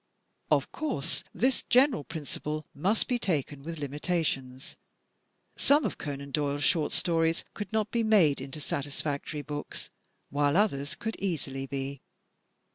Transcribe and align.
Of 0.49 0.71
course 0.71 1.23
this 1.31 1.61
general 1.61 2.03
principle 2.03 2.65
must 2.73 3.07
be 3.07 3.19
taken 3.19 3.61
with 3.61 3.77
limita 3.77 4.25
tions. 4.25 4.75
Some 5.55 5.85
of 5.85 5.99
Conan 5.99 6.31
Doyle's 6.31 6.63
short 6.63 6.91
stories 6.91 7.45
could 7.53 7.71
not 7.71 7.91
be 7.91 8.01
made 8.01 8.41
into 8.41 8.59
satisfactory 8.61 9.43
books, 9.43 9.91
while 10.31 10.57
others 10.57 10.95
could 10.95 11.15
easily 11.19 11.67
be. 11.67 12.01